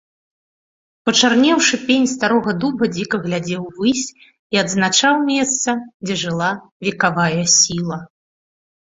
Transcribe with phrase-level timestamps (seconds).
[1.07, 4.05] Пачарнеўшы пень старога дуба дзіка глядзеў увысь
[4.55, 5.69] і адзначаў месца,
[6.07, 6.49] дзе жыла
[6.89, 7.99] векавая сіла.